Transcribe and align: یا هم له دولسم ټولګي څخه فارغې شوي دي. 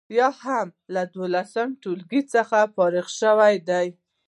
یا 0.17 0.29
هم 0.43 0.67
له 0.93 1.03
دولسم 1.15 1.69
ټولګي 1.81 2.21
څخه 2.33 2.57
فارغې 2.75 3.11
شوي 3.19 3.55
دي. 3.69 3.87